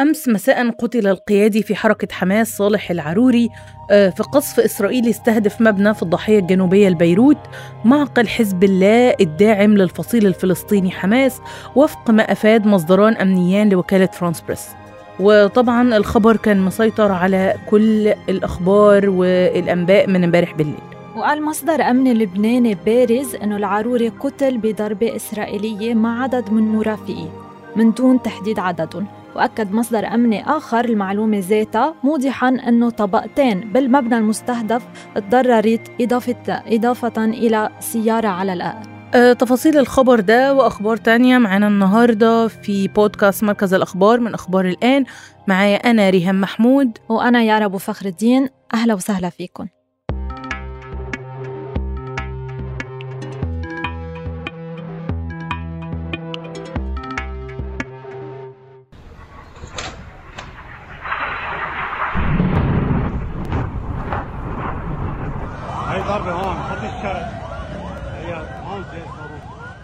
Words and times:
أمس 0.00 0.28
مساء 0.28 0.70
قتل 0.70 1.06
القيادي 1.06 1.62
في 1.62 1.74
حركة 1.74 2.08
حماس 2.12 2.56
صالح 2.56 2.90
العروري 2.90 3.50
آه، 3.90 4.08
في 4.08 4.22
قصف 4.22 4.60
إسرائيلي 4.60 5.10
استهدف 5.10 5.60
مبنى 5.60 5.94
في 5.94 6.02
الضاحية 6.02 6.38
الجنوبية 6.38 6.88
لبيروت 6.88 7.38
معقل 7.84 8.28
حزب 8.28 8.64
الله 8.64 9.14
الداعم 9.20 9.76
للفصيل 9.76 10.26
الفلسطيني 10.26 10.90
حماس 10.90 11.40
وفق 11.76 12.10
ما 12.10 12.32
أفاد 12.32 12.66
مصدران 12.66 13.16
أمنيان 13.16 13.68
لوكالة 13.68 14.06
فرانس 14.06 14.40
بريس. 14.40 14.68
وطبعا 15.20 15.96
الخبر 15.96 16.36
كان 16.36 16.60
مسيطر 16.60 17.12
على 17.12 17.54
كل 17.70 18.08
الأخبار 18.28 19.10
والأنباء 19.10 20.06
من 20.06 20.24
امبارح 20.24 20.54
بالليل. 20.54 20.82
وقال 21.16 21.44
مصدر 21.44 21.82
أمن 21.82 22.14
لبناني 22.14 22.76
بارز 22.86 23.34
أنه 23.34 23.56
العروري 23.56 24.08
قتل 24.08 24.58
بضربة 24.58 25.16
إسرائيلية 25.16 25.94
مع 25.94 26.22
عدد 26.22 26.50
من 26.50 26.62
مرافقيه 26.62 27.28
من 27.76 27.92
دون 27.92 28.22
تحديد 28.22 28.58
عددهم. 28.58 29.06
وأكد 29.36 29.72
مصدر 29.72 30.06
أمني 30.06 30.44
آخر 30.46 30.84
المعلومة 30.84 31.38
ذاتها 31.38 31.94
موضحا 32.04 32.48
أنه 32.48 32.90
طبقتين 32.90 33.72
بالمبنى 33.72 34.18
المستهدف 34.18 34.82
تضررت 35.14 35.90
إضافة, 36.00 36.62
إضافة 36.66 37.24
إلى 37.24 37.70
سيارة 37.80 38.28
على 38.28 38.52
الأقل. 38.52 38.88
أه 39.14 39.32
تفاصيل 39.32 39.78
الخبر 39.78 40.20
ده 40.20 40.54
وأخبار 40.54 40.96
تانية 40.96 41.38
معنا 41.38 41.68
النهاردة 41.68 42.48
في 42.48 42.88
بودكاست 42.88 43.44
مركز 43.44 43.74
الأخبار 43.74 44.20
من 44.20 44.34
أخبار 44.34 44.64
الآن. 44.66 45.04
معايا 45.48 45.76
أنا 45.76 46.10
ريهام 46.10 46.40
محمود. 46.40 46.98
وأنا 47.08 47.42
يارا 47.42 47.64
أبو 47.64 47.78
فخر 47.78 48.06
الدين. 48.06 48.48
أهلا 48.74 48.94
وسهلا 48.94 49.28
فيكم. 49.30 49.66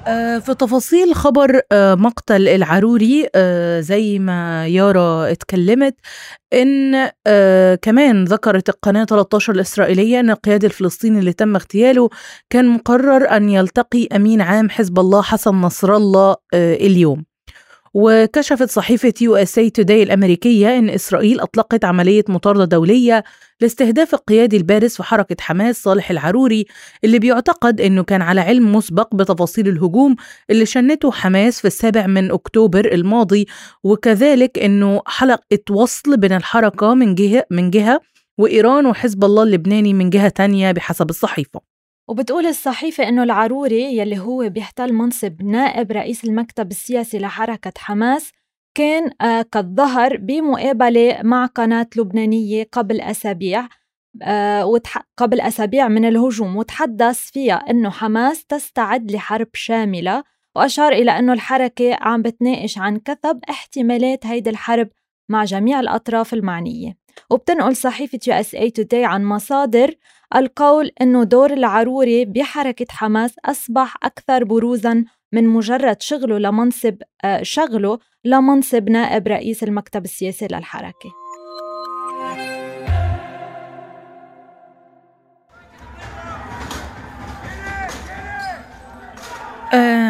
آه، 0.06 0.38
في 0.38 0.54
تفاصيل 0.54 1.14
خبر 1.14 1.60
آه، 1.72 1.94
مقتل 1.94 2.48
العروري 2.48 3.28
آه، 3.34 3.80
زي 3.80 4.18
ما 4.18 4.66
يارا 4.66 5.32
اتكلمت 5.32 5.94
إن 6.54 7.08
كمان 7.82 8.24
ذكرت 8.24 8.68
القناة 8.68 9.04
13 9.04 9.52
الإسرائيلية 9.52 10.20
إن 10.20 10.30
القيادي 10.30 10.66
الفلسطيني 10.66 11.18
اللي 11.18 11.32
تم 11.32 11.56
اغتياله 11.56 12.08
كان 12.50 12.68
مقرر 12.68 13.36
أن 13.36 13.48
يلتقي 13.48 14.06
أمين 14.16 14.40
عام 14.40 14.70
حزب 14.70 14.98
الله 14.98 15.22
حسن 15.22 15.54
نصر 15.54 15.96
الله 15.96 16.36
اليوم. 16.54 17.24
وكشفت 17.94 18.70
صحيفة 18.70 19.14
USA 19.20 19.58
Today 19.58 20.02
الأمريكية 20.02 20.78
أن 20.78 20.90
إسرائيل 20.90 21.40
أطلقت 21.40 21.84
عملية 21.84 22.24
مطاردة 22.28 22.64
دولية 22.64 23.24
لاستهداف 23.60 24.14
القيادي 24.14 24.56
البارز 24.56 24.96
في 24.96 25.02
حركة 25.02 25.36
حماس 25.40 25.82
صالح 25.82 26.10
العروري 26.10 26.66
اللي 27.04 27.18
بيعتقد 27.18 27.80
أنه 27.80 28.02
كان 28.02 28.22
على 28.22 28.40
علم 28.40 28.72
مسبق 28.76 29.14
بتفاصيل 29.14 29.68
الهجوم 29.68 30.16
اللي 30.50 30.66
شنته 30.66 31.12
حماس 31.12 31.60
في 31.60 31.66
السابع 31.66 32.06
من 32.06 32.30
أكتوبر 32.30 32.92
الماضي 32.92 33.46
وكذلك 33.84 34.58
أنه 34.58 35.02
حلقة 35.06 35.58
وصل 35.70 36.16
بين 36.16 36.32
الحركة 36.32 36.94
من 36.94 37.14
جهة, 37.14 37.44
من 37.50 37.70
جهة 37.70 38.00
وإيران 38.38 38.86
وحزب 38.86 39.24
الله 39.24 39.42
اللبناني 39.42 39.94
من 39.94 40.10
جهة 40.10 40.28
تانية 40.28 40.72
بحسب 40.72 41.10
الصحيفة. 41.10 41.77
وبتقول 42.08 42.46
الصحيفة 42.46 43.08
إنه 43.08 43.22
العروري 43.22 43.96
يلي 43.98 44.18
هو 44.18 44.48
بيحتل 44.48 44.92
منصب 44.92 45.42
نائب 45.42 45.92
رئيس 45.92 46.24
المكتب 46.24 46.70
السياسي 46.70 47.18
لحركة 47.18 47.72
حماس 47.78 48.32
كان 48.74 49.10
آه، 49.20 49.42
قد 49.42 49.74
ظهر 49.74 50.16
بمقابلة 50.16 51.18
مع 51.22 51.46
قناة 51.46 51.86
لبنانية 51.96 52.68
قبل 52.72 53.00
أسابيع 53.00 53.68
آه، 54.22 54.80
قبل 55.16 55.40
أسابيع 55.40 55.88
من 55.88 56.04
الهجوم 56.04 56.56
وتحدث 56.56 57.18
فيها 57.18 57.54
أنه 57.54 57.90
حماس 57.90 58.44
تستعد 58.46 59.10
لحرب 59.10 59.48
شاملة 59.54 60.24
وأشار 60.56 60.92
إلى 60.92 61.10
أنه 61.18 61.32
الحركة 61.32 61.98
عم 62.00 62.22
بتناقش 62.22 62.78
عن 62.78 62.98
كثب 62.98 63.40
احتمالات 63.50 64.26
هيدي 64.26 64.50
الحرب 64.50 64.88
مع 65.28 65.44
جميع 65.44 65.80
الأطراف 65.80 66.34
المعنية. 66.34 66.96
وبتنقل 67.30 67.76
صحيفة 67.76 68.40
إس 68.40 68.54
اي 68.54 68.70
توداي 68.70 69.04
عن 69.04 69.24
مصادر 69.24 69.94
القول 70.36 70.90
أنه 71.00 71.24
دور 71.24 71.52
العروري 71.52 72.24
بحركة 72.24 72.86
حماس 72.90 73.34
أصبح 73.44 73.96
أكثر 74.02 74.44
بروزاً 74.44 75.04
من 75.32 75.48
مجرد 75.48 76.02
شغله 76.02 76.38
لمنصب 76.38 76.94
آه، 77.24 77.42
شغله 77.42 77.98
لمنصب 78.24 78.88
نائب 78.88 79.28
رئيس 79.28 79.62
المكتب 79.62 80.04
السياسي 80.04 80.46
للحركة. 80.46 81.27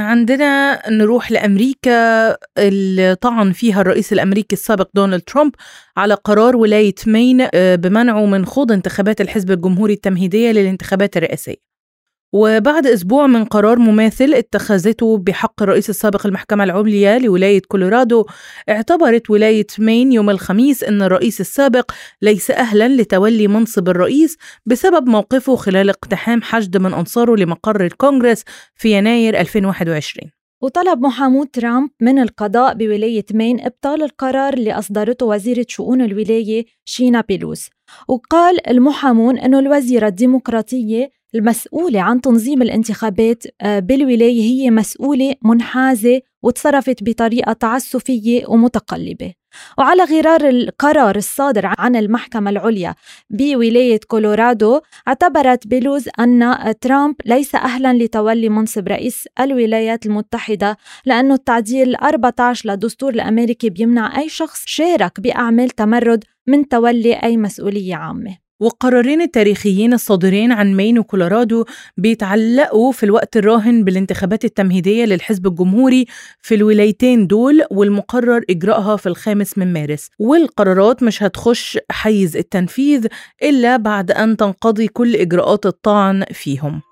عندنا 0.09 0.83
نروح 0.91 1.33
لأمريكا. 1.33 2.37
اللي 2.59 3.15
طعن 3.15 3.53
فيها 3.53 3.81
الرئيس 3.81 4.13
الأمريكي 4.13 4.53
السابق 4.53 4.89
دونالد 4.95 5.23
ترامب 5.23 5.53
على 5.97 6.15
قرار 6.15 6.57
ولاية 6.57 6.95
مين 7.07 7.49
آه 7.55 7.75
بمنعه 7.77 8.27
من 8.27 8.47
خوض 8.47 8.73
انتخابات 8.73 9.21
الحزب 9.21 9.51
الجمهوري 9.51 9.93
التمهيدية 9.95 10.51
للانتخابات 10.53 11.17
الرئاسية. 11.17 11.68
وبعد 12.33 12.87
أسبوع 12.87 13.27
من 13.27 13.45
قرار 13.45 13.79
مماثل 13.79 14.35
اتخذته 14.35 15.19
بحق 15.19 15.63
الرئيس 15.63 15.91
السابق 15.91 16.27
المحكمة 16.27 16.65
العليا 16.65 17.19
لولاية 17.19 17.63
كولورادو 17.69 18.27
اعتبرت 18.69 19.31
ولاية 19.31 19.67
مين 19.79 20.13
يوم 20.13 20.31
الخميس 20.31 20.85
أن 20.85 21.03
الرئيس 21.03 21.41
السابق 21.41 21.93
ليس 22.23 22.51
أهلا 22.51 22.89
لتولي 22.89 23.49
منصب 23.49 23.89
الرئيس 23.89 24.37
بسبب 24.67 25.09
موقفه 25.09 25.57
خلال 25.57 25.89
اقتحام 25.89 26.43
حشد 26.43 26.77
من 26.77 26.95
أنصاره 26.95 27.37
لمقر 27.37 27.85
الكونغرس 27.85 28.45
في 28.75 28.93
يناير 28.93 29.41
2021 29.41 30.31
وطلب 30.63 31.01
محامو 31.01 31.45
ترامب 31.45 31.91
من 32.01 32.19
القضاء 32.19 32.75
بولاية 32.75 33.25
مين 33.33 33.61
إبطال 33.61 34.03
القرار 34.03 34.55
اللي 34.55 34.73
أصدرته 34.73 35.27
وزيرة 35.27 35.67
شؤون 35.69 36.01
الولاية 36.01 36.65
شينا 36.85 37.21
بيلوس. 37.21 37.69
وقال 38.09 38.69
المحامون 38.71 39.39
أنه 39.39 39.59
الوزيرة 39.59 40.07
الديمقراطية 40.07 41.11
المسؤولة 41.35 42.01
عن 42.01 42.21
تنظيم 42.21 42.63
الانتخابات 42.63 43.45
آه، 43.61 43.79
بالولاية 43.79 44.43
هي 44.43 44.71
مسؤولة 44.71 45.35
منحازة 45.43 46.21
وتصرفت 46.43 47.03
بطريقة 47.03 47.53
تعسفية 47.53 48.47
ومتقلبة. 48.47 49.33
وعلى 49.79 50.03
غرار 50.03 50.49
القرار 50.49 51.17
الصادر 51.17 51.75
عن 51.79 51.97
المحكمة 51.97 52.51
العليا 52.51 52.95
بولاية 53.31 54.01
كولورادو 54.09 54.81
اعتبرت 55.09 55.67
بيلوز 55.67 56.09
أن 56.21 56.55
ترامب 56.81 57.15
ليس 57.27 57.55
أهلا 57.55 57.93
لتولي 57.93 58.49
منصب 58.49 58.89
رئيس 58.89 59.29
الولايات 59.41 60.07
المتحدة 60.07 60.77
لأنه 61.07 61.35
التعديل 61.35 61.97
14 61.97 62.69
للدستور 62.69 63.15
الأمريكي 63.15 63.71
بيمنع 63.71 64.19
أي 64.19 64.29
شخص 64.29 64.63
شارك 64.67 65.21
بأعمال 65.21 65.71
تمرد 65.71 66.25
من 66.47 66.69
تولي 66.69 67.15
أي 67.15 67.37
مسؤولية 67.37 67.95
عامة. 67.95 68.48
والقرارين 68.61 69.21
التاريخيين 69.21 69.93
الصادرين 69.93 70.53
عن 70.53 70.75
مين 70.77 70.99
وكولورادو 70.99 71.65
بيتعلقوا 71.97 72.93
في 72.93 73.03
الوقت 73.03 73.37
الراهن 73.37 73.85
بالانتخابات 73.85 74.45
التمهيدية 74.45 75.05
للحزب 75.05 75.47
الجمهوري 75.47 76.07
في 76.43 76.55
الولايتين 76.55 77.27
دول 77.27 77.63
والمقرر 77.71 78.43
إجراءها 78.51 78.97
في 78.97 79.07
الخامس 79.09 79.59
من 79.59 79.73
مارس. 79.73 80.09
والقرارات 80.19 81.03
مش 81.03 81.23
هتخش 81.23 81.79
حيز 81.91 82.37
التنفيذ 82.37 83.07
إلا 83.43 83.77
بعد 83.77 84.11
أن 84.11 84.37
تنقضي 84.37 84.89
كل 84.89 85.17
إجراءات 85.17 85.67
الطعن 85.67 86.25
فيهم. 86.33 86.88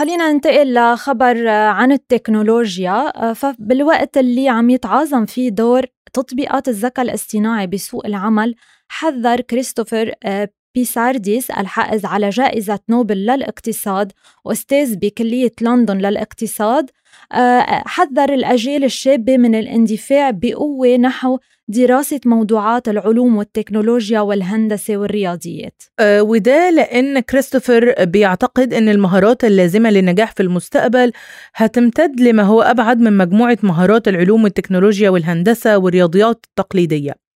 خلينا 0.00 0.32
ننتقل 0.32 0.74
لخبر 0.74 1.48
عن 1.48 1.92
التكنولوجيا. 1.92 3.32
فبالوقت 3.32 4.16
اللي 4.16 4.48
عم 4.48 4.70
يتعاظم 4.70 5.26
فيه 5.26 5.48
دور 5.48 5.86
تطبيقات 6.12 6.68
الذكاء 6.68 7.04
الاصطناعي 7.04 7.66
بسوق 7.66 8.06
العمل 8.06 8.54
حذر 8.88 9.40
كريستوفر 9.40 10.12
آه، 10.24 10.48
بيسارديس 10.74 11.50
الحائز 11.50 12.04
على 12.04 12.30
جائزة 12.30 12.78
نوبل 12.88 13.16
للاقتصاد 13.16 14.12
وأستاذ 14.44 14.96
بكلية 14.96 15.52
لندن 15.60 15.98
للاقتصاد 15.98 16.90
آه، 17.32 17.82
حذر 17.86 18.34
الأجيال 18.34 18.84
الشابة 18.84 19.36
من 19.36 19.54
الاندفاع 19.54 20.30
بقوة 20.30 20.96
نحو 20.96 21.38
دراسة 21.68 22.20
موضوعات 22.26 22.88
العلوم 22.88 23.36
والتكنولوجيا 23.36 24.20
والهندسة 24.20 24.96
والرياضيات. 24.96 25.82
أه 26.00 26.22
وده 26.22 26.70
لأن 26.70 27.20
كريستوفر 27.20 28.04
بيعتقد 28.04 28.74
أن 28.74 28.88
المهارات 28.88 29.44
اللازمة 29.44 29.90
للنجاح 29.90 30.32
في 30.32 30.42
المستقبل 30.42 31.12
هتمتد 31.54 32.20
لما 32.20 32.42
هو 32.42 32.62
أبعد 32.62 33.00
من 33.00 33.16
مجموعة 33.16 33.58
مهارات 33.62 34.08
العلوم 34.08 34.44
والتكنولوجيا 34.44 35.10
والهندسة 35.10 35.78
والرياضيات 35.78 36.44
التقليدية. 36.48 37.29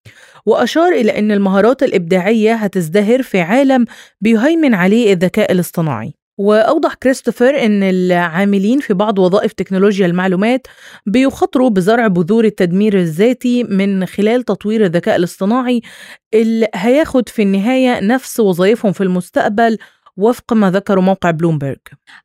وأشار 0.46 0.92
إلى 0.92 1.20
أن 1.20 1.32
المهارات 1.32 1.84
الإبداعية 1.84 2.54
هتزدهر 2.54 3.22
في 3.24 3.42
عالم 3.42 3.86
بيهيمن 4.22 4.74
عليه 4.74 5.14
الذكاء 5.14 5.52
الاصطناعي. 5.52 6.14
وأوضح 6.38 6.94
كريستوفر 6.94 7.50
أن 7.66 7.84
العاملين 7.84 8.80
في 8.80 8.94
بعض 8.94 9.20
وظائف 9.20 9.54
تكنولوجيا 9.54 10.06
المعلومات 10.06 10.68
بيخاطروا 11.06 11.70
بزرع 11.70 12.08
بذور 12.08 12.46
التدمير 12.46 13.00
الذاتي 13.00 13.64
من 13.64 14.06
خلال 14.06 14.44
تطوير 14.44 14.86
الذكاء 14.86 15.16
الاصطناعي 15.16 15.82
اللي 16.34 16.68
هياخد 16.76 17.30
في 17.30 17.42
النهاية 17.42 18.00
نفس 18.00 18.40
وظائفهم 18.40 18.92
في 18.92 19.02
المستقبل 19.02 19.78
وفق 20.18 20.54
ما 20.54 20.72
ذكر 20.72 21.00
موقع 21.00 21.32
بلومبرج. 21.32 21.78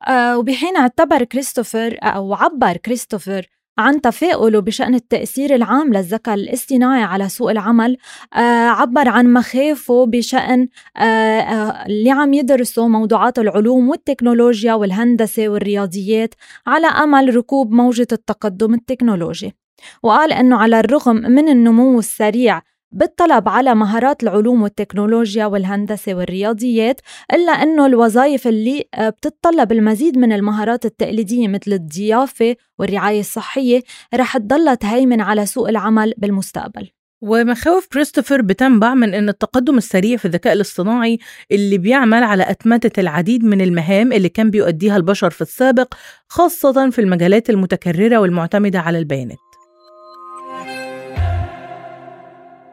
آه 0.09 0.39
وبحين 0.39 0.77
اعتبر 0.77 1.25
كريستوفر 1.25 1.99
أو 2.03 2.35
عبر 2.35 2.77
كريستوفر 2.77 3.47
عن 3.79 4.01
تفاؤله 4.01 4.61
بشأن 4.61 4.95
التأثير 4.95 5.55
العام 5.55 5.93
للذكاء 5.93 6.35
الاصطناعي 6.35 7.03
على 7.03 7.29
سوق 7.29 7.51
العمل 7.51 7.97
آه 8.35 8.69
عبر 8.69 9.09
عن 9.09 9.33
مخاوفه 9.33 10.07
بشأن 10.07 10.69
آه 10.97 11.01
آه 11.01 11.87
اللي 11.87 12.11
عم 12.11 12.35
يدرسوا 12.35 12.89
موضوعات 12.89 13.39
العلوم 13.39 13.89
والتكنولوجيا 13.89 14.75
والهندسة 14.75 15.49
والرياضيات 15.49 16.35
على 16.67 16.87
أمل 16.87 17.37
ركوب 17.37 17.73
موجة 17.73 18.09
التقدم 18.13 18.75
التكنولوجي. 18.75 19.57
وقال 20.03 20.33
أنه 20.33 20.57
على 20.57 20.81
الرغم 20.81 21.17
من 21.17 21.49
النمو 21.49 21.99
السريع 21.99 22.63
بالطلب 22.93 23.49
على 23.49 23.75
مهارات 23.75 24.23
العلوم 24.23 24.63
والتكنولوجيا 24.63 25.47
والهندسة 25.47 26.15
والرياضيات 26.15 27.01
إلا 27.33 27.53
أنه 27.53 27.87
الوظائف 27.87 28.47
اللي 28.47 28.89
آه، 28.95 29.09
بتتطلب 29.09 29.73
المزيد 29.73 30.19
من 30.19 30.33
المهارات 30.33 30.85
التقليدية 30.85 31.49
مثل 31.49 31.73
الضيافة 31.73 32.57
والرعاية 32.79 33.21
الصحية 33.21 33.83
رح 34.15 34.37
تضل 34.37 34.77
تهيمن 34.77 35.21
على 35.21 35.47
سوق 35.47 35.69
العمل 35.69 36.15
بالمستقبل. 36.19 36.91
ومخاوف 37.21 37.87
كريستوفر 37.87 38.43
بتنبع 38.43 38.95
من 38.95 39.15
أن 39.15 39.29
التقدم 39.29 39.79
السريع 39.79 40.17
في 40.17 40.25
الذكاء 40.25 40.53
الاصطناعي 40.53 41.19
اللي 41.53 41.79
بيعمل 41.79 42.23
على 42.23 42.51
أتمتة 42.51 43.01
العديد 43.01 43.45
من 43.45 43.61
المهام 43.61 44.13
اللي 44.13 44.29
كان 44.29 44.51
بيؤديها 44.51 44.97
البشر 44.97 45.31
في 45.31 45.41
السابق 45.41 45.95
خاصة 46.29 46.91
في 46.91 47.01
المجالات 47.01 47.51
المتكررة 47.51 48.19
والمعتمدة 48.19 48.81
على 48.81 48.99
البيانات. 48.99 49.48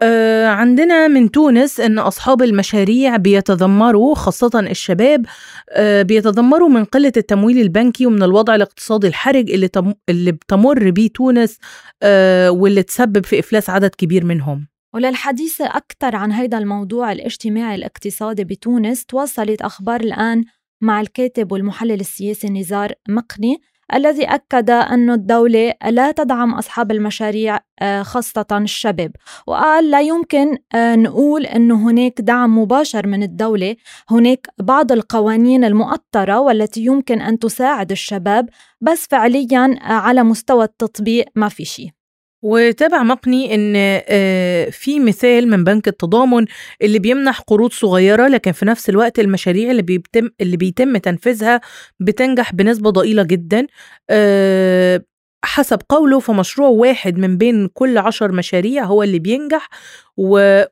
آه، 0.01 0.47
عندنا 0.47 1.07
من 1.07 1.31
تونس 1.31 1.79
إن 1.79 1.99
أصحاب 1.99 2.41
المشاريع 2.41 3.17
بيتذمروا 3.17 4.15
خاصة 4.15 4.59
الشباب 4.59 5.25
آه، 5.69 6.01
بيتذمروا 6.01 6.69
من 6.69 6.83
قلة 6.83 7.11
التمويل 7.17 7.61
البنكي 7.61 8.05
ومن 8.05 8.23
الوضع 8.23 8.55
الاقتصادي 8.55 9.07
الحرج 9.07 9.51
اللي 9.51 9.69
اللي 10.09 10.31
بتمر 10.31 10.89
بيه 10.89 11.09
تونس 11.09 11.57
آه، 12.03 12.51
واللي 12.51 12.83
تسبب 12.83 13.25
في 13.25 13.39
إفلاس 13.39 13.69
عدد 13.69 13.95
كبير 13.95 14.25
منهم. 14.25 14.67
وللحديث 14.93 15.61
أكثر 15.61 16.15
عن 16.15 16.31
هذا 16.31 16.57
الموضوع 16.57 17.11
الاجتماعي 17.11 17.75
الاقتصادي 17.75 18.43
بتونس 18.43 19.05
تواصلت 19.05 19.61
أخبار 19.61 20.01
الآن 20.01 20.43
مع 20.81 21.01
الكاتب 21.01 21.51
والمحلل 21.51 21.99
السياسي 21.99 22.49
نزار 22.49 22.91
مقني. 23.09 23.61
الذي 23.93 24.25
أكد 24.25 24.69
أن 24.69 25.09
الدولة 25.09 25.73
لا 25.89 26.11
تدعم 26.11 26.53
أصحاب 26.53 26.91
المشاريع 26.91 27.59
آه، 27.81 28.03
خاصة 28.03 28.45
الشباب. 28.51 29.11
وقال 29.47 29.91
لا 29.91 30.01
يمكن 30.01 30.57
آه، 30.75 30.95
نقول 30.95 31.45
أن 31.45 31.71
هناك 31.71 32.21
دعم 32.21 32.57
مباشر 32.59 33.07
من 33.07 33.23
الدولة. 33.23 33.75
هناك 34.09 34.47
بعض 34.59 34.91
القوانين 34.91 35.63
المؤطرة 35.63 36.39
والتي 36.39 36.85
يمكن 36.85 37.21
أن 37.21 37.39
تساعد 37.39 37.91
الشباب 37.91 38.49
بس 38.81 39.07
فعليا 39.09 39.75
آه، 39.81 39.93
على 39.93 40.23
مستوى 40.23 40.63
التطبيق 40.63 41.25
ما 41.35 41.49
في 41.49 41.65
شيء. 41.65 42.04
وتابع 42.45 43.03
مقني 43.03 43.55
إن 43.55 43.73
آه، 44.07 44.69
في 44.69 44.99
مثال 44.99 45.47
من 45.49 45.63
بنك 45.63 45.87
التضامن 45.87 46.45
اللي 46.81 46.99
بيمنح 46.99 47.39
قروض 47.39 47.71
صغيرة 47.71 48.27
لكن 48.27 48.51
في 48.51 48.65
نفس 48.65 48.89
الوقت 48.89 49.19
المشاريع 49.19 49.71
اللي 49.71 49.81
بيتم 49.81 50.29
اللي 50.41 50.57
بيتم 50.57 50.97
تنفيذها 50.97 51.61
بتنجح 51.99 52.53
بنسبة 52.53 52.89
ضئيلة 52.89 53.23
جدا 53.23 53.67
آه، 54.09 55.03
حسب 55.45 55.79
قوله 55.89 56.19
فمشروع 56.19 56.67
واحد 56.69 57.17
من 57.17 57.37
بين 57.37 57.67
كل 57.73 57.97
عشر 57.97 58.31
مشاريع 58.31 58.83
هو 58.83 59.03
اللي 59.03 59.19
بينجح 59.19 59.69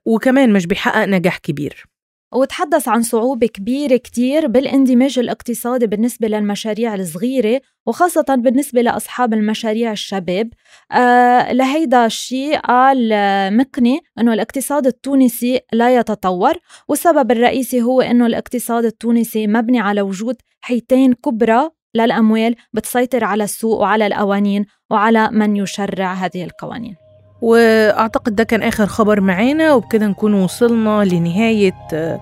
وكمان 0.05 0.53
مش 0.53 0.65
بيحقق 0.67 1.05
نجاح 1.05 1.37
كبير. 1.37 1.92
وتحدث 2.35 2.87
عن 2.87 3.01
صعوبة 3.01 3.47
كبيرة 3.47 3.97
كتير 3.97 4.47
بالاندماج 4.47 5.19
الاقتصادي 5.19 5.87
بالنسبة 5.87 6.27
للمشاريع 6.27 6.95
الصغيرة 6.95 7.61
وخاصة 7.85 8.25
بالنسبة 8.29 8.81
لأصحاب 8.81 9.33
المشاريع 9.33 9.91
الشباب. 9.91 10.49
آه 10.91 11.53
لهيدا 11.53 12.05
الشيء 12.05 12.59
قال 12.59 13.09
مقني 13.57 13.99
أنه 14.19 14.33
الاقتصاد 14.33 14.87
التونسي 14.87 15.59
لا 15.73 15.95
يتطور 15.95 16.53
والسبب 16.87 17.31
الرئيسي 17.31 17.81
هو 17.81 18.01
أنه 18.01 18.25
الاقتصاد 18.25 18.85
التونسي 18.85 19.47
مبني 19.47 19.79
على 19.79 20.01
وجود 20.01 20.35
حيتين 20.61 21.13
كبرى 21.13 21.69
للأموال 21.95 22.55
بتسيطر 22.73 23.23
على 23.23 23.43
السوق 23.43 23.79
وعلى 23.79 24.07
القوانين 24.07 24.65
وعلى 24.89 25.29
من 25.31 25.55
يشرع 25.55 26.13
هذه 26.13 26.43
القوانين. 26.43 27.02
وأعتقد 27.43 28.35
ده 28.35 28.43
كان 28.43 28.63
آخر 28.63 28.85
خبر 28.85 29.21
معانا 29.21 29.73
وبكده 29.73 30.07
نكون 30.07 30.33
وصلنا 30.33 31.03
لنهاية 31.03 31.75
آه، 31.93 32.19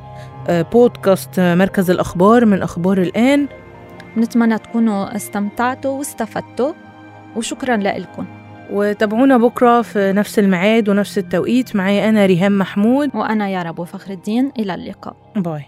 آه، 0.49 0.61
بودكاست 0.61 1.39
مركز 1.39 1.91
الأخبار 1.91 2.45
من 2.45 2.61
أخبار 2.61 2.97
الآن. 2.97 3.47
نتمنى 4.17 4.57
تكونوا 4.57 5.15
استمتعتوا 5.15 5.97
واستفدتوا 5.97 6.73
وشكرا 7.35 7.77
لكم. 7.77 8.25
وتابعونا 8.71 9.37
بكرة 9.37 9.81
في 9.81 10.11
نفس 10.11 10.39
الميعاد 10.39 10.89
ونفس 10.89 11.17
التوقيت. 11.17 11.75
معي 11.75 12.09
أنا 12.09 12.25
ريهام 12.25 12.57
محمود. 12.57 13.09
وأنا 13.15 13.49
يا 13.49 13.63
ربو 13.63 13.83
فخر 13.83 14.11
الدين. 14.11 14.51
إلى 14.59 14.75
اللقاء. 14.75 15.15
باي. 15.35 15.63